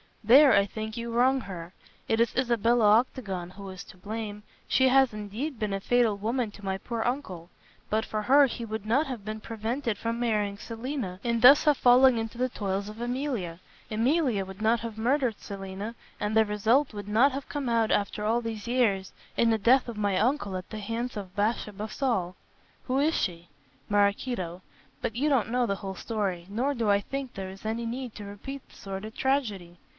"There 0.23 0.51
I 0.53 0.65
think 0.65 0.97
you 0.97 1.11
wrong 1.11 1.41
her. 1.41 1.73
It 2.07 2.19
is 2.19 2.35
Isabella 2.35 2.85
Octagon 2.99 3.51
who 3.51 3.69
is 3.69 3.83
to 3.85 3.97
blame. 3.97 4.43
She 4.67 4.87
has 4.87 5.13
indeed 5.13 5.59
been 5.59 5.73
a 5.73 5.79
fatal 5.79 6.15
woman 6.15 6.51
to 6.51 6.65
my 6.65 6.77
poor 6.77 7.01
uncle. 7.03 7.49
But 7.89 8.05
for 8.05 8.23
her, 8.23 8.45
he 8.47 8.63
would 8.63 8.85
not 8.85 9.07
have 9.07 9.25
been 9.25 9.41
prevented 9.41 9.97
from 9.97 10.19
marrying 10.19 10.57
Selina 10.57 11.19
and 11.23 11.41
thus 11.41 11.65
have 11.65 11.77
fallen 11.77 12.17
into 12.17 12.37
the 12.37 12.49
toils 12.49 12.87
of 12.89 13.01
Emilia. 13.01 13.59
Emilia 13.91 14.45
would 14.45 14.61
not 14.61 14.79
have 14.79 14.97
murdered 14.97 15.39
Selina, 15.39 15.95
and 16.19 16.35
the 16.35 16.45
result 16.45 16.93
would 16.93 17.07
not 17.07 17.31
have 17.31 17.49
come 17.49 17.69
out 17.69 17.91
after 17.91 18.23
all 18.23 18.41
these 18.41 18.67
years 18.67 19.13
in 19.37 19.49
the 19.51 19.57
death 19.59 19.87
of 19.87 19.97
my 19.97 20.17
uncle 20.17 20.55
at 20.55 20.69
the 20.69 20.79
hands 20.79 21.17
of 21.17 21.35
Bathsheba 21.35 21.89
Saul." 21.89 22.35
"Who 22.85 22.99
is 22.99 23.13
she?" 23.15 23.49
"Maraquito. 23.89 24.61
But 25.01 25.15
you 25.15 25.29
don't 25.29 25.51
know 25.51 25.65
the 25.65 25.75
whole 25.75 25.95
story, 25.95 26.47
nor 26.49 26.73
do 26.73 26.89
I 26.89 27.01
think 27.01 27.33
there 27.33 27.49
is 27.49 27.65
any 27.65 27.85
need 27.85 28.15
to 28.15 28.23
repeat 28.25 28.67
the 28.69 28.75
sordid 28.75 29.15
tragedy. 29.15 29.77